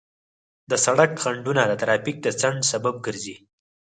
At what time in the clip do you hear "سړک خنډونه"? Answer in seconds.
0.85-1.63